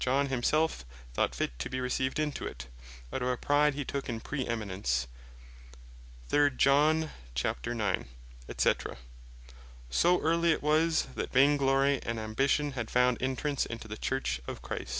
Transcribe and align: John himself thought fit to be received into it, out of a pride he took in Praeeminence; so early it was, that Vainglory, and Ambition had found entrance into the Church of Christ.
John 0.03 0.29
himself 0.29 0.83
thought 1.13 1.35
fit 1.35 1.59
to 1.59 1.69
be 1.69 1.79
received 1.79 2.17
into 2.17 2.43
it, 2.47 2.65
out 3.13 3.21
of 3.21 3.27
a 3.27 3.37
pride 3.37 3.75
he 3.75 3.85
took 3.85 4.09
in 4.09 4.19
Praeeminence; 4.19 5.05
so 6.27 6.49
early 10.19 10.51
it 10.51 10.63
was, 10.63 11.03
that 11.13 11.31
Vainglory, 11.31 12.01
and 12.01 12.19
Ambition 12.19 12.71
had 12.71 12.89
found 12.89 13.21
entrance 13.21 13.67
into 13.67 13.87
the 13.87 13.95
Church 13.97 14.41
of 14.47 14.63
Christ. 14.63 14.89